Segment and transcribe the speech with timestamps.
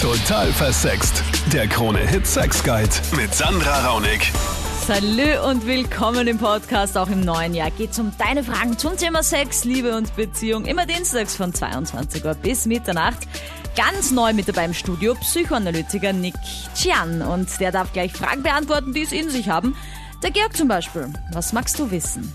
[0.00, 1.22] Total versext.
[1.52, 4.32] Der Krone-Hit Sex Guide mit Sandra Raunig.
[4.32, 6.98] Salü und willkommen im Podcast.
[6.98, 10.64] Auch im neuen Jahr geht es um deine Fragen zum Thema Sex, Liebe und Beziehung.
[10.64, 13.28] Immer dienstags von 22 Uhr bis Mitternacht.
[13.76, 16.34] Ganz neu mit dabei im Studio Psychoanalytiker Nick
[16.74, 17.22] Chian.
[17.22, 19.76] Und der darf gleich Fragen beantworten, die es in sich haben.
[20.24, 21.06] Der Georg zum Beispiel.
[21.32, 22.34] Was magst du wissen?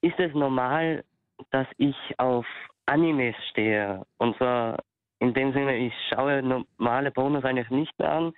[0.00, 1.04] Ist es normal,
[1.52, 2.44] dass ich auf
[2.86, 4.04] Animes stehe?
[4.18, 4.78] Und zwar
[5.18, 8.32] in dem Sinne, ich schaue normale Pornos eigentlich nicht mehr an,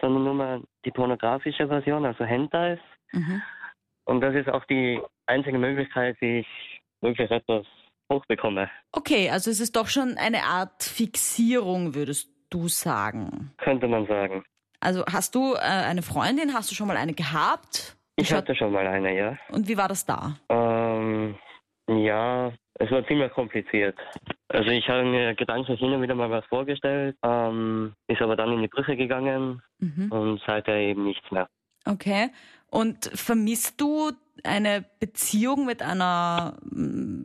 [0.00, 2.78] sondern nur mal die pornografische Version, also Hentais.
[3.12, 3.42] Mhm.
[4.04, 7.66] Und das ist auch die einzige Möglichkeit, wie ich wirklich etwas
[8.12, 8.70] hochbekomme.
[8.92, 13.52] Okay, also es ist doch schon eine Art Fixierung, würdest du sagen.
[13.58, 14.44] Könnte man sagen.
[14.80, 17.96] Also hast du äh, eine Freundin, hast du schon mal eine gehabt?
[18.16, 19.38] Ich hatte schon mal eine, ja.
[19.50, 20.36] Und wie war das da?
[20.48, 21.36] Ähm,
[21.88, 23.96] ja, es war ziemlich kompliziert.
[24.48, 28.52] Also ich habe mir gedanklich hin und wieder mal was vorgestellt, ähm, ist aber dann
[28.52, 30.10] in die Brüche gegangen Mhm.
[30.12, 31.48] und seither eben nichts mehr.
[31.86, 32.30] Okay.
[32.70, 34.10] Und vermisst du
[34.42, 37.24] eine Beziehung mit einer mm,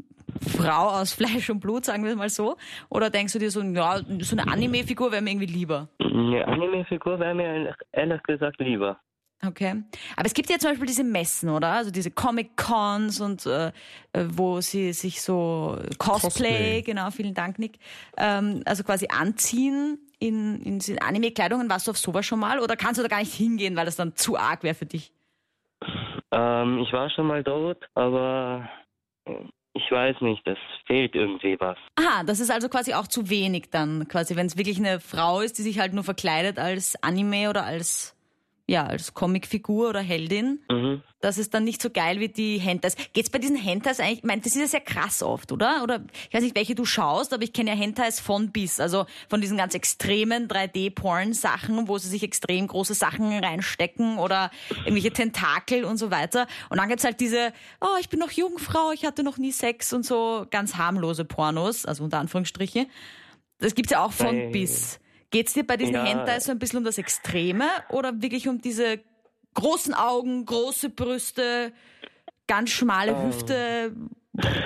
[0.58, 2.56] Frau aus Fleisch und Blut, sagen wir es mal so?
[2.90, 5.90] Oder denkst du dir so, ja, so eine Anime-Figur wäre mir irgendwie lieber?
[6.00, 9.00] Eine Anime-Figur wäre mir ehrlich gesagt lieber.
[9.46, 9.84] Okay.
[10.18, 11.70] Aber es gibt ja zum Beispiel diese Messen, oder?
[11.70, 13.68] Also diese Comic-Cons und äh,
[14.12, 16.82] äh, wo sie sich so Cosplay, Cosplay.
[16.82, 17.80] genau, vielen Dank, Nick,
[18.18, 21.70] ähm, also quasi anziehen in, in, in Anime-Kleidungen.
[21.70, 22.60] Warst du auf sowas schon mal?
[22.60, 25.14] Oder kannst du da gar nicht hingehen, weil das dann zu arg wäre für dich?
[26.32, 28.70] Ähm, ich war schon mal dort, aber
[29.74, 31.78] ich weiß nicht, es fehlt irgendwie was.
[31.96, 35.42] Aha, das ist also quasi auch zu wenig dann, quasi, wenn es wirklich eine Frau
[35.42, 38.16] ist, die sich halt nur verkleidet als Anime oder als,
[38.70, 40.60] ja, als Comicfigur oder Heldin.
[40.70, 41.02] Mhm.
[41.22, 42.96] Das ist dann nicht so geil wie die Hentais.
[43.14, 45.84] Geht's bei diesen Hentais eigentlich, ich meine, das ist ja sehr krass oft, oder?
[45.84, 49.06] Oder ich weiß nicht, welche du schaust, aber ich kenne ja Hentais von bis, also
[49.28, 54.52] von diesen ganz extremen 3D-Porn-Sachen, wo sie sich extrem große Sachen reinstecken oder
[54.86, 56.48] irgendwelche Tentakel und so weiter.
[56.70, 59.92] Und dann gibt's halt diese, oh, ich bin noch Jungfrau, ich hatte noch nie Sex
[59.94, 62.86] und so ganz harmlose Pornos, also unter Anführungsstriche.
[63.58, 65.00] Das gibt's ja auch von Bei- bis.
[65.32, 66.06] Geht's dir bei diesen Ja.
[66.06, 69.00] Hentais so ein bisschen um das Extreme oder wirklich um diese
[69.54, 71.72] großen Augen, große Brüste,
[72.48, 73.28] ganz schmale Ähm.
[73.28, 73.92] Hüfte?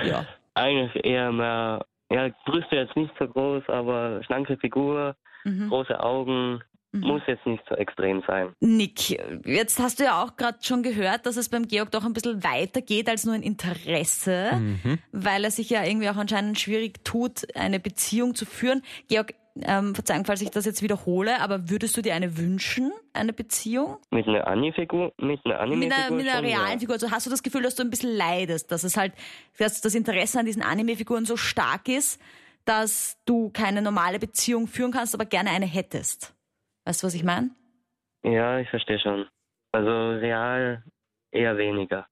[0.06, 0.26] Ja.
[0.54, 5.68] Eigentlich eher mehr, ja, Brüste jetzt nicht so groß, aber schlanke Figur, Mhm.
[5.68, 8.54] große Augen, muss jetzt nicht so extrem sein.
[8.60, 9.10] Nick,
[9.44, 12.44] jetzt hast du ja auch gerade schon gehört, dass es beim Georg doch ein bisschen
[12.44, 14.98] weiter geht als nur ein Interesse, Mhm.
[15.10, 18.80] weil er sich ja irgendwie auch anscheinend schwierig tut, eine Beziehung zu führen.
[19.08, 23.32] Georg, ähm, Verzeihung, falls ich das jetzt wiederhole, aber würdest du dir eine wünschen, eine
[23.32, 23.98] Beziehung?
[24.10, 26.78] Mit einer Anime-Figur, mit einer Mit einer, mit einer schon, realen ja.
[26.78, 26.94] Figur.
[26.94, 29.12] Also hast du das Gefühl, dass du ein bisschen leidest, dass es halt,
[29.58, 32.20] dass das Interesse an diesen Anime-Figuren so stark ist,
[32.64, 36.34] dass du keine normale Beziehung führen kannst, aber gerne eine hättest.
[36.84, 37.50] Weißt du, was ich meine?
[38.24, 39.26] Ja, ich verstehe schon.
[39.72, 40.82] Also real
[41.30, 42.06] eher weniger.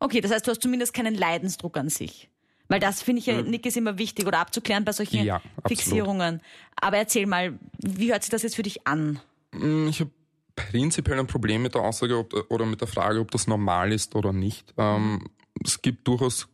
[0.00, 2.30] Okay, das heißt, du hast zumindest keinen Leidensdruck an sich.
[2.68, 3.50] Weil das finde ich ja, Mhm.
[3.50, 5.40] Nick, ist immer wichtig oder abzuklären bei solchen Ja.
[5.66, 6.40] Fixierungen.
[6.76, 9.20] Aber erzähl mal, wie hört sich das jetzt für dich an?
[9.52, 10.10] Mm, Ich habe
[10.56, 14.14] prinzipiell ein Problem mit der Aussage ob, oder mit der Frage, ob das normal ist
[14.14, 14.72] oder nicht.
[14.78, 15.28] Ähm,
[15.64, 16.48] es gibt durchaus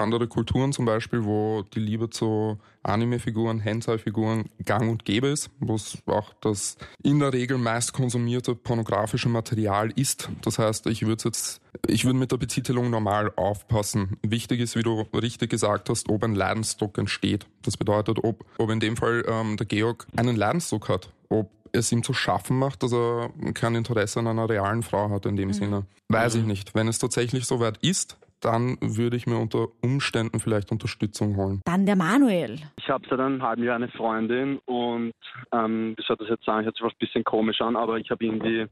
[0.00, 5.74] andere Kulturen zum Beispiel, wo die Liebe zu Anime-Figuren, Hentai-Figuren gang und gäbe ist, wo
[5.74, 10.30] es auch das in der Regel meist konsumierte pornografische Material ist.
[10.42, 14.16] Das heißt, ich würde jetzt, ich würde mit der Betitelung normal aufpassen.
[14.22, 17.46] Wichtig ist, wie du richtig gesagt hast, ob ein Leidensdruck entsteht.
[17.62, 21.92] Das bedeutet, ob, ob in dem Fall ähm, der Georg einen Leidensdruck hat, ob es
[21.92, 25.52] ihm zu schaffen macht, dass er kein Interesse an einer realen Frau hat in dem
[25.52, 25.86] Sinne.
[26.08, 26.74] Weiß ich nicht.
[26.74, 31.60] Wenn es tatsächlich soweit ist, dann würde ich mir unter Umständen vielleicht Unterstützung holen.
[31.64, 32.58] Dann der Manuel.
[32.78, 35.12] Ich habe seit einem halben Jahr eine Freundin und
[35.52, 38.10] ähm, wie soll das jetzt sagen, hört sich was ein bisschen komisch an, aber ich
[38.10, 38.66] habe irgendwie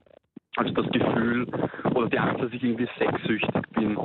[0.56, 1.46] also das Gefühl
[1.94, 3.98] oder die Angst, dass ich irgendwie sexsüchtig bin.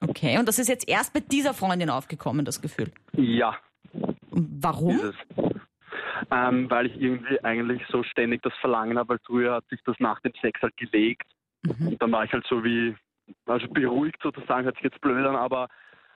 [0.00, 2.90] Okay, und das ist jetzt erst bei dieser Freundin aufgekommen, das Gefühl.
[3.12, 3.56] Ja,
[4.30, 5.12] Warum?
[6.30, 9.96] Ähm, weil ich irgendwie eigentlich so ständig das Verlangen habe, weil früher hat sich das
[9.98, 11.26] nach dem Sex halt gelegt.
[11.62, 11.88] Mhm.
[11.88, 12.94] Und dann war ich halt so wie,
[13.50, 15.68] also beruhigt sozusagen, hört sich jetzt blöd an, aber,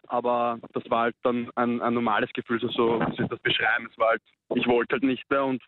[0.08, 3.88] aber das war halt dann ein, ein normales Gefühl, so, so soll ich das beschreiben,
[3.90, 4.22] es war halt,
[4.54, 5.62] ich wollte halt nicht mehr und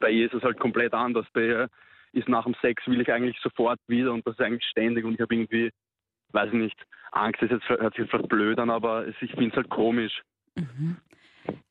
[0.00, 1.26] bei ihr ist es halt komplett anders.
[1.32, 1.68] Bei ihr
[2.12, 5.14] ist nach dem Sex will ich eigentlich sofort wieder und das ist eigentlich ständig und
[5.14, 5.70] ich habe irgendwie,
[6.32, 9.68] weiß ich nicht, Angst ist hört sich jetzt blöd an, aber ich finde es halt
[9.70, 10.22] komisch.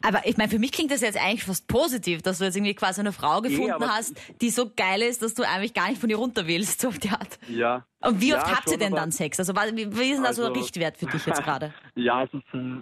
[0.03, 2.75] Aber ich meine, für mich klingt das jetzt eigentlich fast positiv, dass du jetzt irgendwie
[2.75, 6.00] quasi eine Frau gefunden aber- hast, die so geil ist, dass du eigentlich gar nicht
[6.00, 7.39] von ihr runter willst, so auf die Art.
[7.47, 7.85] Ja.
[8.01, 9.39] Und wie Ja, oft habt ihr denn dann Sex?
[9.39, 11.74] Also wie, ist denn da so der Also- Richtwert für dich jetzt gerade?
[11.95, 12.81] Ja, es ist, äh,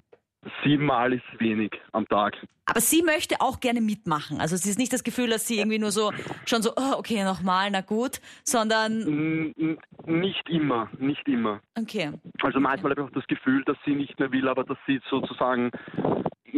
[0.64, 2.36] siebenmal ist wenig am Tag.
[2.68, 4.42] Aber sie möchte auch gerne mitmachen.
[4.42, 6.12] Also sie ist nicht das Gefühl, dass sie irgendwie nur so
[6.46, 11.62] schon so, oh, okay, nochmal, na gut, sondern N nicht immer, nicht immer.
[11.80, 12.12] okay.
[12.42, 15.00] Also manchmal habe ich auch das Gefühl, dass sie nicht mehr will, aber dass sie
[15.10, 15.70] sozusagen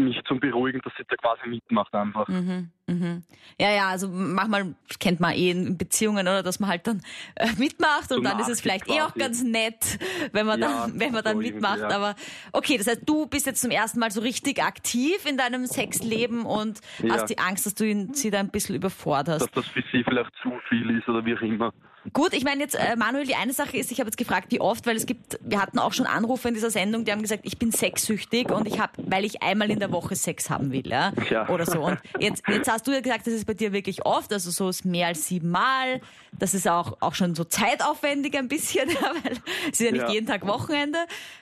[0.01, 2.27] mich zum Beruhigen, dass sie da quasi mitmacht einfach.
[2.27, 3.23] Mhm, mhm.
[3.59, 7.01] Ja, ja, also manchmal kennt man eh in Beziehungen, oder, dass man halt dann
[7.35, 9.19] äh, mitmacht und So dann ist es vielleicht eh auch quasi.
[9.19, 9.97] ganz nett,
[10.31, 11.79] wenn man Ja, dann, wenn man dann so mitmacht.
[11.79, 11.89] ja.
[11.89, 12.15] Aber
[12.51, 16.45] okay, das heißt, du bist jetzt zum ersten Mal so richtig aktiv in deinem Sexleben
[16.45, 17.15] und Ja.
[17.15, 19.41] hast die Angst, dass du ihn, sie da ein bisschen überforderst.
[19.41, 21.73] Dass das für sie vielleicht zu viel ist oder wie auch immer.
[22.13, 24.61] Gut, ich meine jetzt, äh, Manuel, die eine Sache ist, ich habe jetzt gefragt, wie
[24.61, 27.41] oft, weil es gibt, wir hatten auch schon Anrufe in dieser Sendung, die haben gesagt,
[27.43, 30.87] ich bin sexsüchtig und ich habe, weil ich einmal in der Woche Sex haben will,
[30.87, 31.49] ja, Ja.
[31.49, 31.81] oder so.
[31.81, 34.69] Und jetzt, jetzt hast du ja gesagt, das ist bei dir wirklich oft, also so
[34.69, 35.99] ist mehr als siebenmal.
[36.37, 39.31] Das ist auch, auch schon so zeitaufwendig ein bisschen, ja, weil
[39.63, 40.09] es ist ja nicht Ja.
[40.11, 40.99] jeden Tag Wochenende.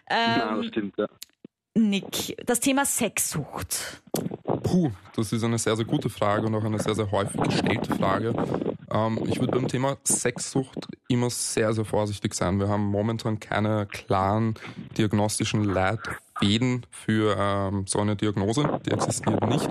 [0.10, 1.08] Nein, das Ähm, stimmt, ja.
[1.78, 4.02] Nick, das Thema Sexsucht.
[4.64, 7.94] Puh, das ist eine sehr, sehr gute Frage und auch eine sehr, sehr häufig gestellte
[7.96, 8.34] Frage.
[8.90, 12.60] Ähm, ich würde beim Thema Sexsucht immer sehr, sehr vorsichtig sein.
[12.62, 14.56] Wir haben momentan keine klaren
[14.98, 16.16] diagnostischen Leitfäden
[16.92, 18.80] für ähm, so eine Diagnose.
[18.86, 19.70] Die existiert nicht.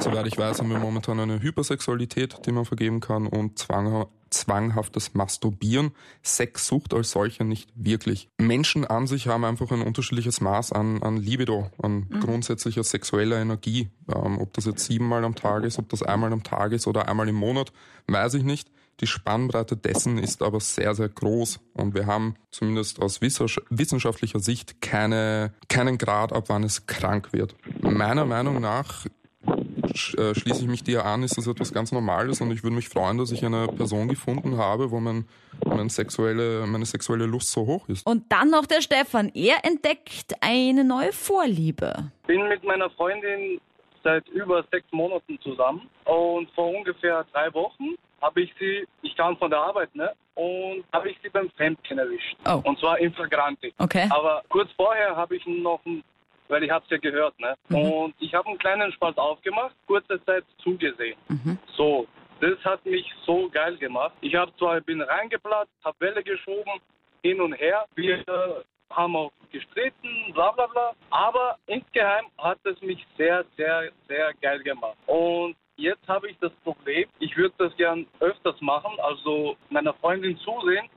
[0.00, 5.14] Soweit ich weiß, haben wir momentan eine Hypersexualität, die man vergeben kann und zwangha zwanghaftes
[5.14, 5.92] Masturbieren.
[6.22, 8.28] Sexsucht als solche nicht wirklich.
[8.38, 13.90] Menschen an sich haben einfach ein unterschiedliches Maß an, an Libido, an grundsätzlicher sexueller Energie.
[14.12, 17.08] Ähm, ob das jetzt siebenmal am Tag ist, ob das einmal am Tag ist oder
[17.08, 17.72] einmal im Monat,
[18.08, 18.68] weiß ich nicht.
[19.00, 24.38] Die Spannbreite dessen ist aber sehr, sehr groß und wir haben zumindest aus wissensch- wissenschaftlicher
[24.38, 27.56] Sicht keine, keinen Grad, ab wann es krank wird.
[27.80, 29.06] Meiner Meinung nach
[29.44, 32.88] äh, schließe ich mich dir an, ist das etwas ganz Normales und ich würde mich
[32.88, 35.26] freuen, dass ich eine Person gefunden habe, wo mein,
[35.64, 38.06] mein sexuelle, meine sexuelle Lust so hoch ist.
[38.06, 39.30] Und dann noch der Stefan.
[39.34, 42.10] Er entdeckt eine neue Vorliebe.
[42.26, 43.60] bin mit meiner Freundin
[44.02, 49.36] seit über sechs Monaten zusammen und vor ungefähr drei Wochen habe ich sie, ich kam
[49.36, 52.36] von der Arbeit, ne, und habe ich sie beim Fremdgehen erwischt.
[52.46, 52.60] Oh.
[52.64, 53.72] Und zwar in Flagranti.
[53.78, 54.08] Okay.
[54.10, 56.02] Aber kurz vorher habe ich noch, ein,
[56.48, 57.76] weil ich habe es ja gehört, ne, Mhm.
[57.76, 61.16] und ich habe einen kleinen Spalt aufgemacht, kurze Zeit zugesehen.
[61.28, 61.58] Mhm.
[61.76, 62.06] So,
[62.40, 64.14] das hat mich so geil gemacht.
[64.20, 66.80] Ich habe zwar bin reingeplatzt, habe Welle geschoben,
[67.22, 67.86] hin und her.
[67.94, 70.92] Wir äh, haben auch gestritten, bla bla bla.
[71.10, 74.96] Aber insgeheim hat es mich sehr, sehr, sehr geil gemacht.
[75.06, 80.38] Und jetzt habe ich das Problem, ich würde das gern öfters machen, also meiner Freundin
[80.38, 80.88] zusehen,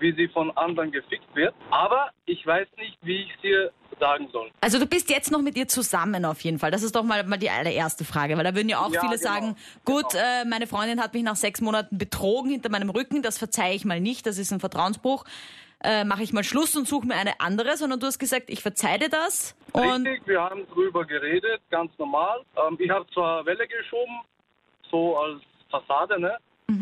[0.00, 1.54] wie sie von anderen gefickt wird.
[1.70, 4.50] Aber ich weiß nicht, wie ich es ihr sagen soll.
[4.60, 6.70] Also du bist jetzt noch mit ihr zusammen auf jeden Fall.
[6.72, 9.16] Das ist doch mal, mal die allererste Frage, weil da würden ja auch Ja, viele
[9.16, 9.22] genau.
[9.32, 13.38] sagen, gut, äh, meine Freundin hat mich nach sechs Monaten betrogen hinter meinem Rücken, das
[13.38, 15.24] verzeihe ich mal nicht, das ist ein Vertrauensbruch.
[15.84, 18.62] Äh, Mache ich mal Schluss und suche mir eine andere, sondern du hast gesagt, ich
[18.62, 19.54] verzeihe dir das.
[19.72, 22.40] Und Richtig, wir haben drüber geredet, ganz normal.
[22.56, 24.20] Ähm, ich habe zwar Welle geschoben,
[24.90, 26.38] so als Fassade, ne?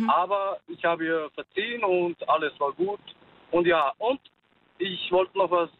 [0.08, 3.00] Aber ich habe ihr verziehen und alles war gut.
[3.50, 4.20] Und ja, und
[4.78, 5.70] ich wollte noch was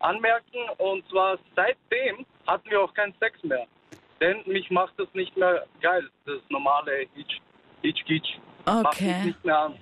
[0.00, 3.66] anmerken und zwar seitdem hatten wir auch keinen Sex mehr.
[4.20, 7.40] Denn mich macht das nicht mehr geil, das normale Hitch,
[7.82, 8.38] Hitch, Hitch.
[8.64, 9.24] Macht mich okay.
[9.26, 9.74] nicht mehr an.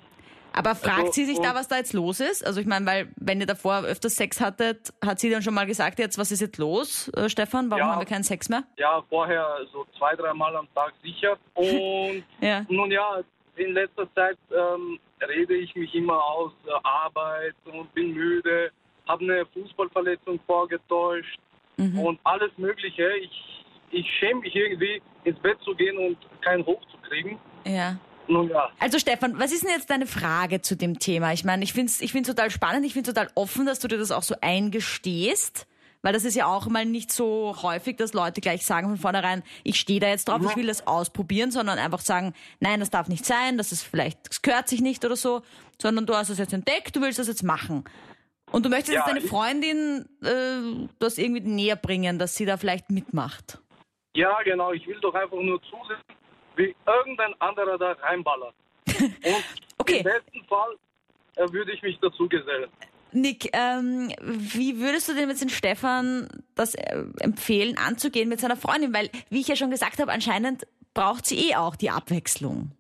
[0.55, 2.47] Aber fragt Also, sie sich da, was da jetzt los ist?
[2.47, 5.67] Also ich meine, weil wenn ihr davor öfters Sex hattet, hat sie dann schon mal
[5.67, 7.71] gesagt, jetzt was ist jetzt los, äh, Stefan?
[7.71, 7.93] Warum Ja.
[7.93, 8.65] haben wir keinen Sex mehr?
[8.77, 11.37] Ja, vorher so zwei, dreimal am Tag sicher.
[11.55, 12.65] Und Ja.
[12.69, 13.21] Nun ja,
[13.56, 18.71] in letzter Zeit ähm, rede ich mich immer aus äh, Arbeit und bin müde,
[19.09, 21.39] habe eine Fußballverletzung vorgetäuscht
[21.79, 21.99] Mhm.
[22.01, 23.09] und alles Mögliche.
[23.17, 27.39] Ich, ich schäme mich irgendwie, ins Bett zu gehen und keinen Hoch zu kriegen.
[27.67, 27.97] Ja.
[28.32, 31.32] Nun ja, Also Stefan, was ist denn jetzt deine Frage zu dem Thema?
[31.32, 33.79] Ich meine, ich finde es ich find's total spannend, ich finde es total offen, dass
[33.79, 35.67] du dir das auch so eingestehst,
[36.03, 39.43] weil das ist ja auch mal nicht so häufig, dass Leute gleich sagen von vornherein,
[39.62, 43.08] ich stehe da jetzt drauf, ich will das ausprobieren, sondern einfach sagen, nein, das darf
[43.08, 45.43] nicht sein, das ist vielleicht, das gehört sich nicht oder so,
[45.81, 47.84] sondern du hast es jetzt entdeckt, du willst das jetzt machen.
[48.51, 52.56] Und du möchtest Ja, jetzt deine Freundin äh, das irgendwie näher bringen, dass sie da
[52.56, 53.58] vielleicht mitmacht.
[54.15, 55.96] ja genau, ich will doch einfach nur zusehen,
[56.56, 58.55] wie irgendein anderer da reinballert.
[59.01, 59.44] Und
[59.79, 59.99] Okay.
[59.99, 60.77] im besten Fall
[61.37, 62.71] äh, würde ich mich dazu gesellen.
[63.13, 68.56] Nick, ähm, wie würdest du denn jetzt den Stefan das äh, empfehlen, anzugehen mit seiner
[68.56, 68.94] Freundin?
[68.94, 72.71] Weil, wie ich ja schon gesagt habe, anscheinend braucht sie eh auch die Abwechslung.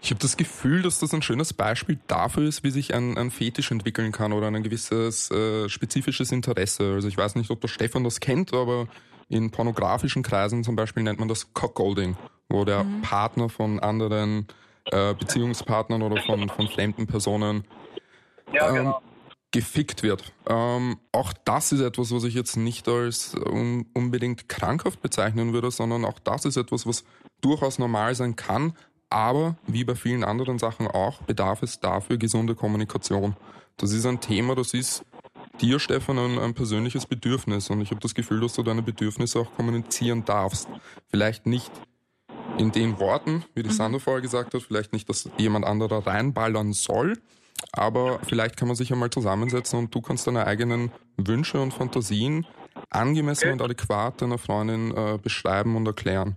[0.00, 3.30] Ich habe das Gefühl, dass das ein schönes Beispiel dafür ist, wie sich ein, ein
[3.30, 6.92] Fetisch entwickeln kann oder ein gewisses äh, spezifisches Interesse.
[6.94, 8.86] Also ich weiß nicht, ob der Stefan das kennt, aber
[9.28, 12.16] in pornografischen Kreisen zum Beispiel nennt man das Cockgolding,
[12.48, 14.46] wo der Partner von anderen
[14.90, 17.64] äh, Beziehungspartnern oder von, von fremden Personen
[18.52, 19.02] Ja, Ähm, genau.
[19.50, 20.32] gefickt wird.
[20.48, 25.70] Ähm, auch das ist etwas, was ich jetzt nicht als un unbedingt krankhaft bezeichnen würde,
[25.70, 27.04] sondern auch das ist etwas, was
[27.40, 28.74] durchaus normal sein kann.
[29.08, 33.36] Aber wie bei vielen anderen Sachen auch, bedarf es dafür gesunde Kommunikation.
[33.76, 35.04] Das ist ein Thema, das ist
[35.60, 37.70] dir, Stefan, ein, ein persönliches Bedürfnis.
[37.70, 40.68] Und ich habe das Gefühl, dass du deine Bedürfnisse auch kommunizieren darfst.
[41.08, 41.70] Vielleicht nicht
[42.58, 46.72] in den Worten, wie die Sandra vorher gesagt hat, vielleicht nicht, dass jemand anderer reinballern
[46.72, 47.18] soll,
[47.72, 52.46] aber vielleicht kann man sich einmal zusammensetzen und du kannst deine eigenen Wünsche und Fantasien
[52.90, 56.34] angemessen und adäquat deiner Freundin äh, beschreiben und erklären.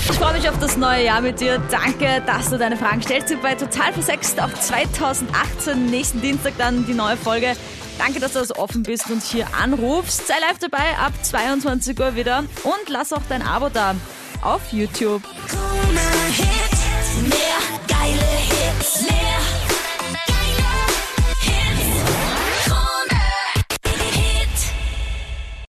[0.00, 1.60] Ich freue mich auf das neue Jahr mit dir.
[1.70, 3.28] Danke, dass du deine Fragen stellst.
[3.28, 7.54] Hier bei Total Versext auf 2018, nächsten Dienstag dann die neue Folge.
[7.98, 10.26] Danke, dass du so offen bist und hier anrufst.
[10.26, 13.94] Sei live dabei ab 22 Uhr wieder und lass auch dein Abo da
[14.42, 15.22] auf YouTube.
[17.22, 19.37] Mehr geile Hits, mehr